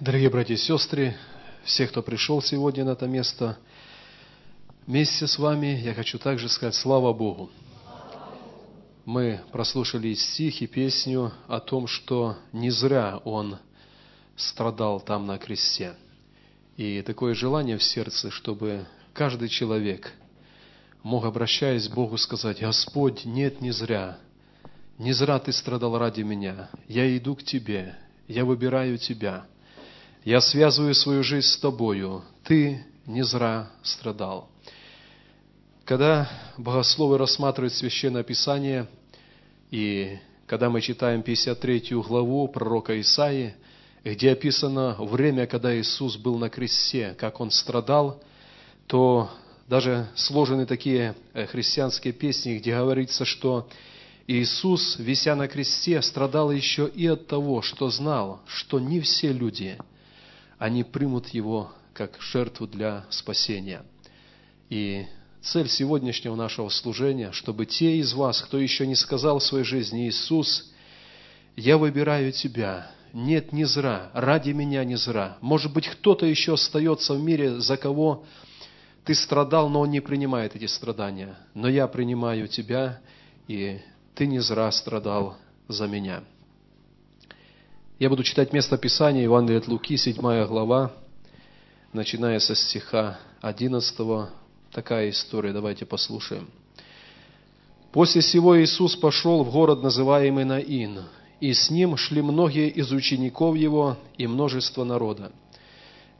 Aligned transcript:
Дорогие 0.00 0.30
братья 0.30 0.54
и 0.54 0.56
сестры, 0.56 1.14
все, 1.62 1.86
кто 1.86 2.02
пришел 2.02 2.40
сегодня 2.40 2.86
на 2.86 2.92
это 2.92 3.06
место, 3.06 3.58
вместе 4.86 5.26
с 5.26 5.38
вами 5.38 5.78
я 5.84 5.92
хочу 5.92 6.18
также 6.18 6.48
сказать 6.48 6.74
слава 6.74 7.12
Богу. 7.12 7.50
Мы 9.04 9.42
прослушали 9.52 10.14
стих 10.14 10.62
и 10.62 10.66
песню 10.66 11.32
о 11.48 11.60
том, 11.60 11.86
что 11.86 12.38
не 12.50 12.70
зря 12.70 13.18
Он 13.24 13.58
страдал 14.36 15.00
там 15.02 15.26
на 15.26 15.36
кресте. 15.36 15.92
И 16.78 17.02
такое 17.02 17.34
желание 17.34 17.76
в 17.76 17.82
сердце, 17.82 18.30
чтобы 18.30 18.86
каждый 19.12 19.50
человек 19.50 20.14
мог, 21.02 21.26
обращаясь 21.26 21.88
к 21.88 21.94
Богу, 21.94 22.16
сказать, 22.16 22.62
«Господь, 22.62 23.26
нет, 23.26 23.60
не 23.60 23.70
зря, 23.70 24.16
не 24.96 25.12
зря 25.12 25.38
Ты 25.40 25.52
страдал 25.52 25.98
ради 25.98 26.22
меня, 26.22 26.70
я 26.88 27.14
иду 27.18 27.36
к 27.36 27.42
Тебе, 27.42 27.96
я 28.28 28.46
выбираю 28.46 28.96
Тебя». 28.96 29.44
Я 30.24 30.42
связываю 30.42 30.94
свою 30.94 31.22
жизнь 31.22 31.46
с 31.46 31.56
Тобою. 31.56 32.22
Ты 32.44 32.84
не 33.06 33.22
зря 33.22 33.70
страдал. 33.82 34.50
Когда 35.86 36.28
богословы 36.58 37.16
рассматривают 37.16 37.72
Священное 37.72 38.22
Писание, 38.22 38.86
и 39.70 40.18
когда 40.46 40.68
мы 40.68 40.82
читаем 40.82 41.22
53 41.22 41.94
главу 42.06 42.48
пророка 42.48 43.00
Исаии, 43.00 43.54
где 44.04 44.32
описано 44.32 44.94
время, 44.98 45.46
когда 45.46 45.74
Иисус 45.74 46.18
был 46.18 46.36
на 46.36 46.50
кресте, 46.50 47.16
как 47.18 47.40
Он 47.40 47.50
страдал, 47.50 48.22
то 48.86 49.30
даже 49.68 50.06
сложены 50.16 50.66
такие 50.66 51.14
э, 51.32 51.46
христианские 51.46 52.12
песни, 52.12 52.58
где 52.58 52.76
говорится, 52.76 53.24
что 53.24 53.70
Иисус, 54.26 54.98
вися 54.98 55.34
на 55.34 55.48
кресте, 55.48 56.02
страдал 56.02 56.50
еще 56.50 56.86
и 56.86 57.06
от 57.06 57.26
того, 57.26 57.62
что 57.62 57.88
знал, 57.88 58.42
что 58.46 58.78
не 58.78 59.00
все 59.00 59.32
люди– 59.32 59.78
они 60.60 60.84
примут 60.84 61.28
его 61.28 61.72
как 61.94 62.20
жертву 62.20 62.66
для 62.66 63.06
спасения. 63.08 63.82
И 64.68 65.06
цель 65.40 65.68
сегодняшнего 65.68 66.36
нашего 66.36 66.68
служения, 66.68 67.32
чтобы 67.32 67.64
те 67.64 67.96
из 67.96 68.12
вас, 68.12 68.42
кто 68.42 68.58
еще 68.58 68.86
не 68.86 68.94
сказал 68.94 69.38
в 69.38 69.42
своей 69.42 69.64
жизни, 69.64 70.06
Иисус, 70.06 70.70
я 71.56 71.78
выбираю 71.78 72.30
Тебя, 72.32 72.90
нет, 73.14 73.54
не 73.54 73.64
зра, 73.64 74.10
ради 74.12 74.50
меня 74.50 74.84
не 74.84 74.96
зра. 74.96 75.38
Может 75.40 75.72
быть, 75.72 75.88
кто-то 75.88 76.26
еще 76.26 76.52
остается 76.52 77.14
в 77.14 77.22
мире, 77.22 77.58
за 77.58 77.78
кого 77.78 78.24
ты 79.04 79.14
страдал, 79.14 79.70
но 79.70 79.80
он 79.80 79.90
не 79.90 80.00
принимает 80.00 80.56
эти 80.56 80.66
страдания. 80.66 81.36
Но 81.54 81.68
я 81.68 81.88
принимаю 81.88 82.48
тебя, 82.48 83.00
и 83.48 83.80
ты 84.14 84.26
не 84.26 84.40
зра 84.40 84.70
страдал 84.70 85.38
за 85.68 85.86
меня. 85.86 86.22
Я 88.00 88.08
буду 88.08 88.22
читать 88.22 88.54
место 88.54 88.78
Писания, 88.78 89.24
Евангелие 89.24 89.58
от 89.58 89.68
Луки, 89.68 89.94
7 89.98 90.46
глава, 90.46 90.90
начиная 91.92 92.38
со 92.38 92.54
стиха 92.54 93.20
11. 93.42 93.94
Такая 94.72 95.10
история, 95.10 95.52
давайте 95.52 95.84
послушаем. 95.84 96.48
После 97.92 98.22
сего 98.22 98.58
Иисус 98.58 98.96
пошел 98.96 99.44
в 99.44 99.52
город, 99.52 99.82
называемый 99.82 100.46
Наин, 100.46 101.02
и 101.42 101.52
с 101.52 101.68
ним 101.68 101.98
шли 101.98 102.22
многие 102.22 102.70
из 102.70 102.90
учеников 102.90 103.54
его 103.54 103.98
и 104.16 104.26
множество 104.26 104.82
народа. 104.82 105.30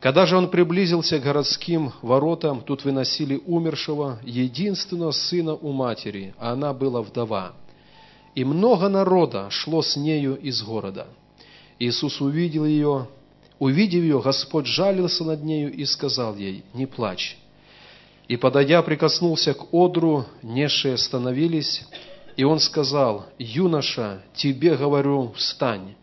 Когда 0.01 0.27
же 0.27 0.37
он 0.37 0.51
приблизился 0.51 1.19
к 1.19 1.23
городским 1.23 1.95
воротам, 2.03 2.61
тут 2.61 2.85
выносили 2.85 3.41
умершего, 3.47 4.19
единственного 4.23 5.13
сына 5.13 5.55
у 5.55 5.73
матери, 5.73 6.35
а 6.39 6.53
она 6.53 6.75
была 6.75 7.01
вдова. 7.01 7.53
И 8.35 8.45
много 8.45 8.91
народа 8.91 9.47
шло 9.49 9.81
с 9.81 9.97
нею 9.97 10.39
из 10.39 10.63
города– 10.63 11.07
Иисус 11.81 12.21
увидел 12.21 12.67
ее, 12.67 13.09
увидев 13.59 14.03
ее, 14.03 14.21
Господь 14.21 14.67
жалился 14.67 15.25
над 15.25 15.43
нею 15.43 15.73
и 15.73 15.87
сказал 15.87 16.37
ей, 16.37 16.63
не 16.75 16.85
плачь. 16.85 17.39
И, 18.29 18.37
подойдя, 18.37 18.83
прикоснулся 18.83 19.55
к 19.55 19.73
одру, 19.73 20.27
несшие 20.43 20.95
остановились, 20.95 21.83
и 22.37 22.45
он 22.45 22.61
сказал, 22.61 23.27
юноша, 23.39 24.23
тебе 24.35 24.77
говорю, 24.77 25.33
встань. 25.37 25.95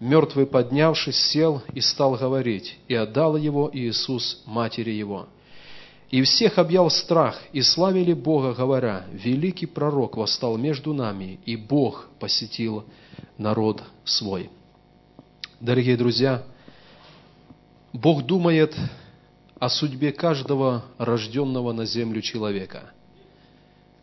Мертвый, 0.00 0.46
поднявшись, 0.46 1.16
сел 1.16 1.62
и 1.74 1.80
стал 1.82 2.14
говорить, 2.14 2.78
и 2.88 2.94
отдал 2.94 3.36
его 3.36 3.70
Иисус 3.72 4.42
матери 4.46 4.90
его. 4.90 5.28
И 6.10 6.22
всех 6.22 6.58
объял 6.58 6.88
страх, 6.90 7.38
и 7.52 7.60
славили 7.60 8.14
Бога, 8.14 8.54
говоря, 8.54 9.04
великий 9.12 9.66
пророк 9.66 10.16
восстал 10.16 10.56
между 10.56 10.94
нами, 10.94 11.38
и 11.44 11.56
Бог 11.56 12.08
посетил 12.18 12.84
народ 13.36 13.82
свой. 14.04 14.50
Дорогие 15.60 15.98
друзья, 15.98 16.42
Бог 17.92 18.24
думает 18.24 18.74
о 19.58 19.68
судьбе 19.68 20.10
каждого 20.10 20.86
рожденного 20.96 21.72
на 21.72 21.84
землю 21.84 22.22
человека. 22.22 22.92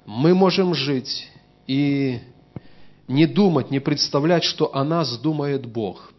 Мы 0.05 0.35
можем 0.35 0.75
жить 0.75 1.27
и 1.65 2.19
не 3.07 3.25
думать, 3.25 3.71
не 3.71 3.79
представлять, 3.79 4.43
что 4.43 4.75
о 4.75 4.83
нас 4.83 5.17
думает 5.17 5.65
Бог. 5.65 6.13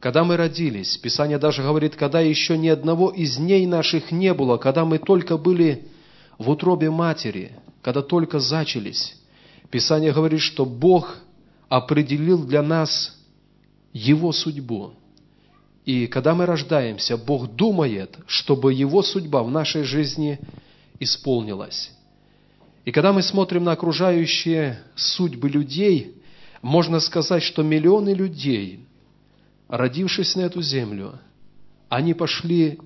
Когда 0.00 0.22
мы 0.22 0.36
родились, 0.36 0.98
Писание 0.98 1.38
даже 1.38 1.62
говорит, 1.62 1.96
когда 1.96 2.20
еще 2.20 2.58
ни 2.58 2.68
одного 2.68 3.08
из 3.08 3.38
дней 3.38 3.64
наших 3.64 4.12
не 4.12 4.34
было, 4.34 4.58
когда 4.58 4.84
мы 4.84 4.98
только 4.98 5.38
были 5.38 5.88
в 6.36 6.50
утробе 6.50 6.90
матери, 6.90 7.52
когда 7.80 8.02
только 8.02 8.38
зачались, 8.38 9.16
Писание 9.70 10.12
говорит, 10.12 10.40
что 10.40 10.66
Бог 10.66 11.16
определил 11.70 12.44
для 12.44 12.60
нас 12.60 13.18
его 13.92 14.32
судьбу. 14.32 14.94
И 15.84 16.06
когда 16.06 16.34
мы 16.34 16.46
рождаемся, 16.46 17.16
Бог 17.16 17.54
думает, 17.54 18.16
чтобы 18.26 18.72
Его 18.72 19.02
судьба 19.02 19.42
в 19.42 19.50
нашей 19.50 19.82
жизни 19.82 20.38
исполнилась. 21.00 21.90
И 22.84 22.92
когда 22.92 23.12
мы 23.12 23.22
смотрим 23.22 23.64
на 23.64 23.72
окружающие 23.72 24.80
судьбы 24.94 25.48
людей, 25.48 26.16
можно 26.62 27.00
сказать, 27.00 27.42
что 27.42 27.62
миллионы 27.62 28.14
людей, 28.14 28.86
родившись 29.68 30.36
на 30.36 30.42
эту 30.42 30.62
землю, 30.62 31.18
они 31.88 32.14
пошли 32.14 32.78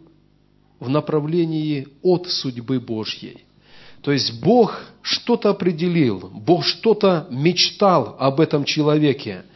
в 0.81 0.89
направлении 0.89 1.89
от 2.03 2.29
судьбы 2.29 2.81
Божьей. 2.81 3.45
То 4.03 4.13
есть 4.13 4.41
Бог 4.43 4.83
что-то 5.03 5.51
определил, 5.51 6.31
Бог 6.33 6.65
что-то 6.65 7.27
мечтал 7.31 8.17
об 8.19 8.41
этом 8.41 8.65
человеке– 8.65 9.45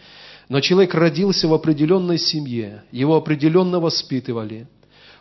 но 0.51 0.61
человек 0.61 0.95
родился 0.95 1.47
в 1.47 1.55
определенной 1.55 2.19
семье, 2.19 2.83
его 2.91 3.15
определенно 3.15 3.79
воспитывали. 3.79 4.67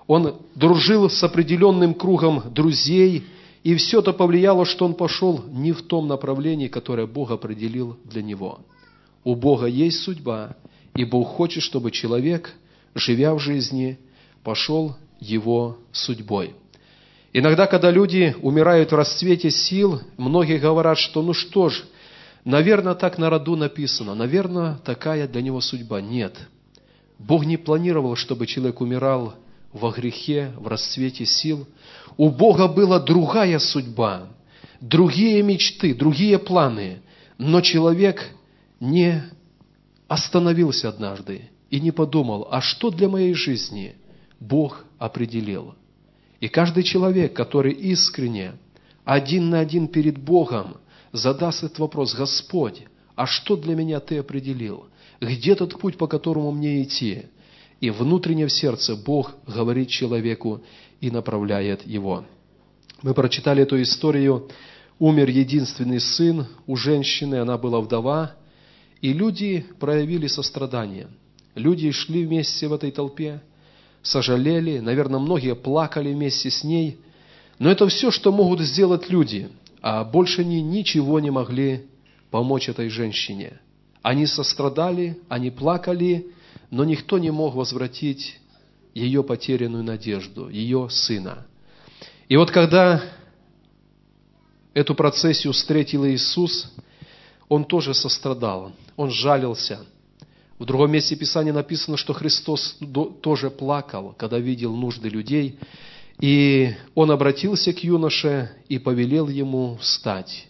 Он 0.08 0.38
дружил 0.56 1.08
с 1.08 1.24
определенным 1.24 1.94
кругом 1.94 2.52
друзей, 2.52 3.26
и 3.64 3.76
все 3.76 4.00
это 4.00 4.12
повлияло, 4.12 4.66
что 4.66 4.86
он 4.86 4.96
пошел 4.96 5.46
не 5.52 5.72
в 5.72 5.84
том 5.84 6.08
направлении, 6.08 6.68
которое 6.68 7.06
Бог 7.06 7.30
определил 7.30 7.96
для 8.06 8.24
него. 8.24 8.62
У 9.24 9.36
Бога 9.36 9.68
есть 9.68 10.00
судьба, 10.00 10.56
и 10.96 11.06
Бог 11.06 11.28
хочет, 11.28 11.62
чтобы 11.62 11.92
человек, 11.92 12.56
живя 12.96 13.36
в 13.36 13.40
жизни, 13.40 14.00
пошел 14.44 14.96
его 15.20 15.78
судьбой. 15.92 16.56
Иногда, 17.34 17.68
когда 17.68 17.92
люди 17.92 18.36
умирают 18.42 18.92
в 18.92 18.96
расцвете 18.96 19.52
сил, 19.52 20.02
многие 20.18 20.58
говорят, 20.58 20.98
что 20.98 21.22
ну 21.22 21.34
что 21.34 21.70
ж, 21.70 21.84
Наверное, 22.46 22.96
так 22.96 23.18
на 23.18 23.30
роду 23.30 23.56
написано. 23.56 24.16
Наверное, 24.16 24.78
такая 24.86 25.28
для 25.28 25.42
него 25.42 25.62
судьба. 25.62 26.02
Нет. 26.02 26.38
Бог 27.18 27.46
не 27.46 27.58
планировал, 27.58 28.16
чтобы 28.16 28.48
человек 28.48 28.80
умирал 28.82 29.36
во 29.74 29.92
грехе, 29.92 30.54
в 30.58 30.68
расцвете 30.68 31.26
сил. 31.26 31.68
У 32.18 32.30
Бога 32.30 32.68
была 32.68 33.00
другая 33.00 33.60
судьба, 33.60 34.30
другие 34.80 35.44
мечты, 35.44 35.94
другие 35.94 36.40
планы. 36.40 37.02
Но 37.38 37.62
человек 37.62 38.30
не 38.80 39.24
остановился 40.08 40.90
однажды 40.90 41.50
и 41.70 41.80
не 41.80 41.92
подумал, 41.92 42.48
а 42.50 42.62
что 42.62 42.90
для 42.90 43.10
моей 43.10 43.34
жизни 43.34 43.96
Бог 44.40 44.86
определил. 44.98 45.76
И 46.40 46.48
каждый 46.48 46.84
человек, 46.84 47.34
который 47.34 47.74
искренне 47.74 48.54
один 49.04 49.50
на 49.50 49.60
один 49.60 49.90
перед 49.90 50.18
Богом– 50.18 50.78
задаст 51.12 51.64
этот 51.64 51.80
вопрос, 51.80 52.14
Господь, 52.14 52.84
а 53.16 53.26
что 53.26 53.56
для 53.56 53.76
меня 53.76 54.00
Ты 54.00 54.20
определил? 54.20 54.86
Где 55.22 55.56
тот 55.56 55.80
путь, 55.80 55.98
по 55.98 56.08
которому 56.08 56.52
мне 56.52 56.84
идти? 56.84 57.26
И 57.82 57.90
внутренне 57.90 58.46
в 58.48 58.52
сердце 58.52 58.96
Бог 58.96 59.34
говорит 59.48 59.90
человеку 59.90 60.62
и 61.02 61.12
направляет 61.12 61.86
его. 61.86 62.26
Мы 63.02 63.14
прочитали 63.14 63.64
эту 63.64 63.82
историю. 63.82 64.50
Умер 65.00 65.30
единственный 65.30 66.02
сын 66.02 66.46
у 66.68 66.76
женщины, 66.76 67.36
она 67.36 67.58
была 67.58 67.80
вдова, 67.80 68.36
и 69.02 69.14
люди 69.14 69.66
проявили 69.80 70.28
сострадание. 70.28 71.08
Люди 71.56 71.92
шли 71.92 72.26
вместе 72.26 72.68
в 72.68 72.74
этой 72.74 72.92
толпе, 72.92 73.42
сожалели, 74.02 74.80
наверное, 74.80 75.20
многие 75.20 75.56
плакали 75.56 76.14
вместе 76.14 76.52
с 76.52 76.66
ней. 76.66 76.98
Но 77.60 77.72
это 77.72 77.88
все, 77.88 78.12
что 78.12 78.34
могут 78.34 78.60
сделать 78.60 79.10
люди 79.10 79.50
а 79.82 80.04
больше 80.04 80.42
они 80.42 80.62
ничего 80.62 81.20
не 81.20 81.32
могли 81.32 81.88
помочь 82.32 82.70
этой 82.70 82.90
женщине. 82.90 83.60
Они 84.02 84.26
сострадали, 84.26 85.20
они 85.30 85.52
плакали, 85.52 86.28
но 86.72 86.84
никто 86.84 87.18
не 87.18 87.32
мог 87.32 87.56
возвратить 87.56 88.40
ее 88.94 89.24
потерянную 89.24 89.84
надежду, 89.84 90.50
ее 90.50 90.90
сына. 90.90 91.46
И 92.28 92.38
вот 92.38 92.52
когда 92.52 93.04
эту 94.74 94.96
процессию 94.96 95.54
встретил 95.54 96.06
Иисус, 96.06 96.72
он 97.48 97.66
тоже 97.66 97.94
сострадал, 97.94 98.72
он 98.96 99.10
жалился. 99.10 99.86
В 100.60 100.66
другом 100.66 100.92
месте 100.92 101.16
Писания 101.16 101.54
написано, 101.54 101.98
что 101.98 102.14
Христос 102.14 102.78
тоже 103.22 103.50
плакал, 103.50 104.14
когда 104.18 104.38
видел 104.40 104.76
нужды 104.76 105.10
людей, 105.10 105.58
и 106.20 106.74
он 106.96 107.12
обратился 107.12 107.74
к 107.74 107.84
юноше 107.84 108.52
и 108.68 108.78
повелел 108.78 109.30
ему 109.30 109.78
встать. 109.78 110.48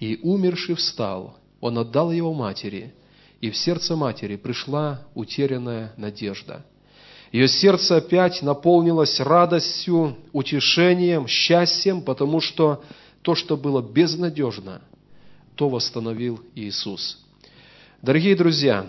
И 0.00 0.18
умерший 0.22 0.74
встал, 0.74 1.36
он 1.60 1.78
отдал 1.78 2.10
его 2.10 2.34
матери, 2.34 2.92
и 3.40 3.50
в 3.50 3.56
сердце 3.56 3.96
матери 3.96 4.36
пришла 4.36 5.06
утерянная 5.14 5.92
надежда. 5.96 6.64
Ее 7.32 7.46
сердце 7.46 7.98
опять 7.98 8.42
наполнилось 8.42 9.20
радостью, 9.20 10.16
утешением, 10.32 11.28
счастьем, 11.28 12.02
потому 12.02 12.40
что 12.40 12.82
то, 13.22 13.36
что 13.36 13.56
было 13.56 13.80
безнадежно, 13.80 14.80
то 15.54 15.68
восстановил 15.68 16.40
Иисус. 16.56 17.24
Дорогие 18.02 18.34
друзья, 18.34 18.88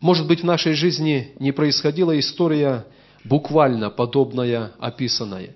может 0.00 0.26
быть, 0.26 0.40
в 0.40 0.44
нашей 0.44 0.74
жизни 0.74 1.32
не 1.38 1.52
происходила 1.52 2.18
история 2.18 2.84
буквально 3.24 3.90
подобная 3.90 4.72
описанная. 4.78 5.54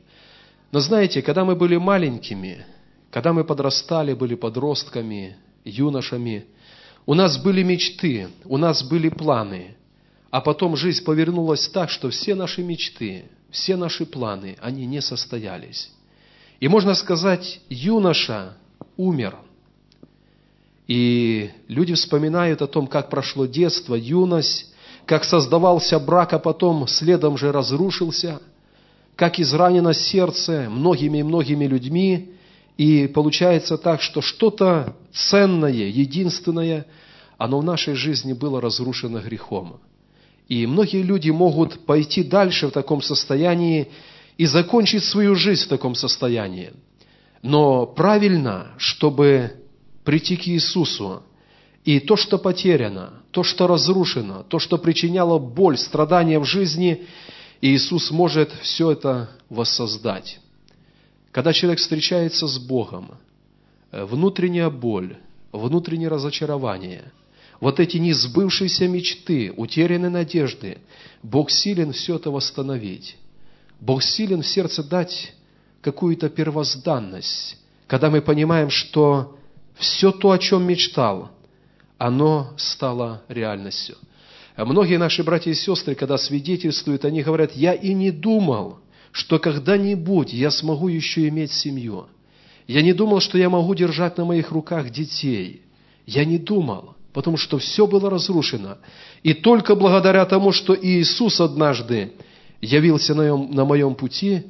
Но 0.73 0.81
знаете, 0.81 1.23
когда 1.23 1.45
мы 1.45 1.57
были 1.57 1.77
маленькими, 1.77 2.67
когда 3.11 3.33
мы 3.33 3.45
подрастали, 3.45 4.15
были 4.15 4.35
подростками, 4.35 5.37
юношами, 5.65 6.47
у 7.07 7.15
нас 7.15 7.39
были 7.39 7.63
мечты, 7.63 8.29
у 8.45 8.57
нас 8.57 8.83
были 8.83 9.09
планы, 9.09 9.77
а 10.31 10.41
потом 10.41 10.77
жизнь 10.77 11.05
повернулась 11.05 11.69
так, 11.69 11.89
что 11.89 12.11
все 12.11 12.35
наши 12.35 12.63
мечты, 12.63 13.25
все 13.51 13.77
наши 13.77 14.05
планы, 14.05 14.57
они 14.61 14.87
не 14.87 15.01
состоялись. 15.01 15.91
И 16.59 16.69
можно 16.69 16.95
сказать, 16.95 17.61
юноша 17.69 18.57
умер. 18.97 19.37
И 20.89 21.51
люди 21.69 21.95
вспоминают 21.95 22.63
о 22.63 22.67
том, 22.67 22.87
как 22.87 23.11
прошло 23.11 23.47
детство, 23.47 23.95
юность, 23.95 24.73
как 25.07 25.25
создавался 25.25 25.99
брак, 25.99 26.33
а 26.33 26.39
потом 26.39 26.87
следом 26.89 27.39
же 27.39 27.53
разрушился, 27.53 28.41
как 29.15 29.39
изранено 29.39 29.95
сердце 29.95 30.67
многими 30.69 31.19
и 31.19 31.23
многими 31.23 31.65
людьми, 31.65 32.33
и 32.77 33.07
получается 33.07 33.79
так, 33.79 34.03
что 34.03 34.21
что-то 34.21 34.95
ценное, 35.13 35.71
единственное, 35.71 36.87
оно 37.39 37.61
в 37.61 37.65
нашей 37.65 37.95
жизни 37.95 38.33
было 38.33 38.61
разрушено 38.61 39.21
грехом. 39.21 39.81
И 40.49 40.67
многие 40.67 41.03
люди 41.03 41.31
могут 41.31 41.87
пойти 41.87 42.23
дальше 42.23 42.69
в 42.69 42.73
таком 42.73 43.01
состоянии 43.01 43.89
и 44.37 44.45
закончить 44.47 45.05
свою 45.05 45.35
жизнь 45.35 45.65
в 45.65 45.69
таком 45.69 45.95
состоянии. 45.95 46.73
Но 47.43 47.87
правильно, 47.87 48.69
чтобы 48.77 49.53
прийти 50.05 50.37
к 50.37 50.47
Иисусу, 50.47 51.23
и 51.87 52.01
то, 52.01 52.17
что 52.17 52.37
потеряно, 52.37 53.13
то, 53.31 53.45
что 53.45 53.69
разрушено, 53.69 54.43
то, 54.43 54.59
что 54.59 54.77
причиняло 54.77 55.39
боль, 55.39 55.79
страдания 55.79 56.41
в 56.41 56.45
жизни, 56.45 57.07
Иисус 57.61 58.11
может 58.11 58.51
все 58.61 58.91
это 58.91 59.31
воссоздать. 59.49 60.41
Когда 61.31 61.53
человек 61.53 61.79
встречается 61.79 62.49
с 62.49 62.59
Богом, 62.59 63.13
э, 63.93 64.05
внутренняя 64.05 64.69
боль, 64.69 65.17
внутреннее 65.53 66.09
разочарование, 66.09 67.13
вот 67.61 67.79
эти 67.79 67.99
несбывшиеся 67.99 68.89
мечты, 68.89 69.53
утерянные 69.57 70.11
надежды, 70.11 70.79
Бог 71.23 71.53
силен 71.53 71.93
все 71.93 72.17
это 72.17 72.33
восстановить. 72.33 73.17
Бог 73.79 74.03
силен 74.03 74.43
в 74.43 74.47
сердце 74.47 74.83
дать 74.83 75.35
какую-то 75.83 76.31
первозданность, 76.31 77.59
когда 77.87 78.11
мы 78.11 78.23
понимаем, 78.23 78.71
что 78.71 79.39
все 79.77 80.11
то, 80.11 80.33
о 80.33 80.39
чем 80.39 80.65
мечтал– 80.65 81.31
оно 81.99 82.53
стало 82.57 83.23
реальностью. 83.29 83.97
Многие 84.57 84.97
наши 84.97 85.23
братья 85.23 85.51
и 85.51 85.55
сестры, 85.55 85.95
когда 85.95 86.17
свидетельствуют, 86.17 87.05
они 87.05 87.23
говорят, 87.23 87.53
я 87.53 87.75
и 87.75 87.93
не 87.93 88.11
думал, 88.11 88.79
что 89.13 89.39
когда-нибудь 89.39 90.33
я 90.33 90.51
смогу 90.51 90.89
еще 90.89 91.29
иметь 91.29 91.53
семью. 91.53 92.07
Я 92.67 92.83
не 92.83 92.93
думал, 92.93 93.21
что 93.21 93.39
я 93.39 93.49
могу 93.49 93.75
держать 93.75 94.17
на 94.19 94.25
моих 94.25 94.51
руках 94.51 94.91
детей. 94.91 95.63
Я 96.07 96.25
не 96.25 96.39
думал, 96.39 96.95
потому 97.13 97.37
что 97.37 97.59
все 97.59 97.87
было 97.87 98.11
разрушено. 98.11 98.79
И 99.23 99.35
только 99.35 99.75
благодаря 99.75 100.25
тому, 100.25 100.53
что 100.53 100.75
Иисус 100.75 101.41
однажды 101.41 102.13
явился 102.61 103.15
на 103.15 103.23
моем, 103.23 103.51
на 103.53 103.65
моем 103.65 103.95
пути, 103.95 104.43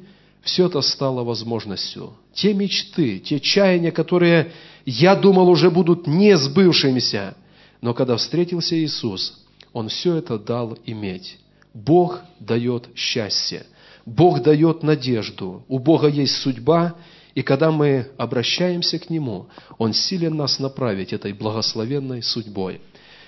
все 0.47 0.67
это 0.67 0.81
стало 0.81 1.23
возможностью. 1.23 2.13
Те 2.33 2.53
мечты, 2.53 3.19
те 3.19 3.39
чаяния, 3.39 3.91
которые 3.91 4.53
я 4.85 5.15
думал 5.15 5.49
уже 5.49 5.69
будут 5.69 6.07
не 6.07 6.37
сбывшимися, 6.37 7.35
но 7.81 7.93
когда 7.93 8.15
встретился 8.15 8.75
Иисус, 8.75 9.45
Он 9.73 9.89
все 9.89 10.15
это 10.15 10.39
дал 10.39 10.77
иметь. 10.85 11.37
Бог 11.73 12.21
дает 12.39 12.87
счастье, 12.95 13.65
Бог 14.05 14.41
дает 14.41 14.83
надежду, 14.83 15.65
у 15.67 15.79
Бога 15.79 16.07
есть 16.07 16.37
судьба, 16.37 16.95
и 17.35 17.43
когда 17.43 17.69
мы 17.69 18.07
обращаемся 18.17 18.97
к 18.99 19.09
Нему, 19.09 19.47
Он 19.77 19.93
силен 19.93 20.37
нас 20.37 20.59
направить 20.59 21.11
этой 21.11 21.33
благословенной 21.33 22.23
судьбой. 22.23 22.79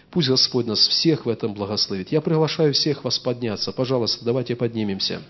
Пусть 0.10 0.30
Господь 0.30 0.66
нас 0.66 0.88
всех 0.88 1.26
в 1.26 1.30
этом 1.30 1.54
благословит. 1.54 2.12
Я 2.12 2.22
приглашаю 2.22 2.74
всех 2.74 3.04
вас 3.04 3.20
подняться. 3.20 3.72
Пожалуйста, 3.74 4.26
давайте 4.26 4.56
поднимемся. 4.56 5.22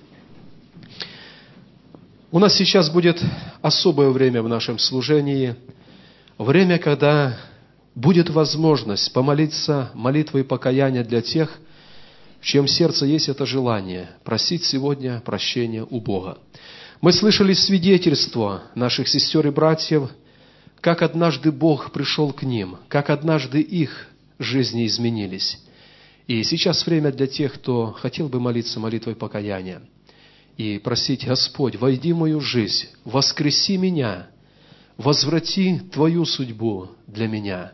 У 2.32 2.38
нас 2.38 2.56
сейчас 2.56 2.92
будет 2.92 3.20
особое 3.64 4.12
время 4.12 4.44
в 4.44 4.48
нашем 4.48 4.78
служении, 4.78 5.56
время, 6.38 6.78
когда 6.78 7.36
будет 7.96 8.30
возможность 8.30 9.12
помолиться 9.14 9.90
молитвой 9.96 10.44
покаяния 10.44 11.04
для 11.04 11.24
тех, 11.24 11.60
в 12.40 12.46
чьем 12.46 12.68
сердце 12.68 13.08
есть 13.08 13.30
это 13.30 13.48
желание 13.48 14.12
просить 14.24 14.64
сегодня 14.64 15.22
прощения 15.26 15.84
у 15.90 16.00
Бога. 16.00 16.38
Мы 17.02 17.14
слышали 17.14 17.54
свидетельство 17.54 18.62
наших 18.76 19.08
сестер 19.08 19.48
и 19.48 19.50
братьев, 19.50 20.12
как 20.82 21.02
однажды 21.02 21.52
Бог 21.52 21.92
пришел 21.92 22.32
к 22.32 22.44
ним, 22.44 22.78
как 22.90 23.10
однажды 23.10 23.60
их 23.60 24.06
жизни 24.38 24.86
изменились. 24.86 25.58
И 26.28 26.44
сейчас 26.44 26.86
время 26.86 27.12
для 27.12 27.26
тех, 27.26 27.56
кто 27.56 27.88
хотел 27.88 28.30
бы 28.30 28.40
молиться 28.40 28.80
молитвой 28.80 29.16
покаяния– 29.16 29.82
и 30.60 30.78
просить, 30.78 31.26
Господь, 31.26 31.78
войди 31.78 32.12
в 32.12 32.18
мою 32.18 32.42
жизнь, 32.42 32.88
воскреси 33.06 33.78
меня, 33.78 34.28
возврати 34.98 35.80
Твою 35.94 36.26
судьбу 36.26 36.90
для 37.08 37.30
меня. 37.30 37.72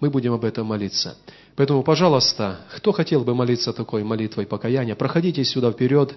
Мы 0.00 0.08
будем 0.08 0.32
об 0.32 0.46
этом 0.46 0.66
молиться. 0.66 1.18
Поэтому, 1.56 1.82
пожалуйста, 1.82 2.60
кто 2.74 2.92
хотел 2.92 3.22
бы 3.22 3.34
молиться 3.34 3.74
такой 3.74 4.02
молитвой 4.02 4.46
покаяния, 4.46 4.94
проходите 4.94 5.44
сюда 5.44 5.70
вперед. 5.70 6.14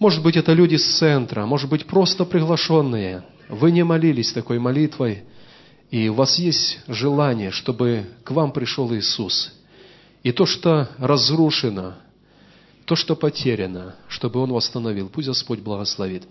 Может 0.00 0.24
быть, 0.24 0.36
это 0.36 0.52
люди 0.52 0.74
с 0.74 0.98
центра, 0.98 1.46
может 1.46 1.70
быть, 1.70 1.86
просто 1.86 2.24
приглашенные. 2.24 3.22
Вы 3.48 3.70
не 3.70 3.84
молились 3.84 4.32
такой 4.32 4.58
молитвой, 4.58 5.22
и 5.92 6.08
у 6.08 6.14
вас 6.14 6.36
есть 6.36 6.80
желание, 6.88 7.52
чтобы 7.52 8.06
к 8.24 8.32
вам 8.32 8.50
пришел 8.50 8.92
Иисус. 8.92 9.54
И 10.24 10.32
то, 10.32 10.46
что 10.46 10.88
разрушено, 10.98 11.94
то, 12.86 12.94
что 12.94 13.16
потеряно, 13.16 13.96
чтобы 14.08 14.40
Он 14.40 14.52
восстановил. 14.52 15.08
Пусть 15.08 15.28
Господь 15.28 15.58
благословит. 15.58 16.22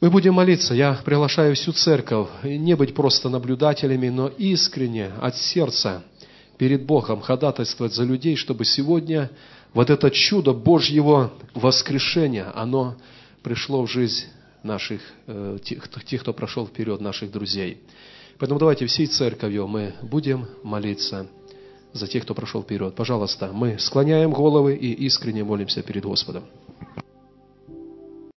Мы 0.00 0.10
будем 0.10 0.34
молиться. 0.34 0.74
Я 0.74 0.94
приглашаю 1.04 1.54
всю 1.54 1.72
церковь 1.72 2.28
не 2.42 2.76
быть 2.76 2.94
просто 2.94 3.28
наблюдателями, 3.28 4.08
но 4.08 4.28
искренне, 4.28 5.10
от 5.20 5.36
сердца, 5.36 6.04
перед 6.58 6.84
Богом 6.84 7.20
ходатайствовать 7.20 7.94
за 7.94 8.04
людей, 8.04 8.36
чтобы 8.36 8.64
сегодня 8.64 9.30
вот 9.72 9.88
это 9.88 10.10
чудо 10.10 10.52
Божьего 10.52 11.32
воскрешения, 11.54 12.52
оно 12.54 12.96
пришло 13.42 13.86
в 13.86 13.90
жизнь 13.90 14.26
наших, 14.62 15.00
э, 15.26 15.58
тех, 15.62 15.88
тех, 16.04 16.20
кто 16.20 16.34
прошел 16.34 16.66
вперед, 16.66 17.00
наших 17.00 17.30
друзей. 17.30 17.82
Поэтому 18.38 18.58
давайте 18.60 18.86
всей 18.86 19.06
церковью 19.06 19.66
мы 19.66 19.94
будем 20.02 20.46
молиться 20.62 21.26
за 21.92 22.06
тех, 22.06 22.24
кто 22.24 22.34
прошел 22.34 22.62
вперед. 22.62 22.94
Пожалуйста, 22.94 23.50
мы 23.52 23.78
склоняем 23.78 24.32
головы 24.32 24.74
и 24.74 24.92
искренне 25.06 25.44
молимся 25.44 25.82
перед 25.82 26.04
Господом. 26.04 26.44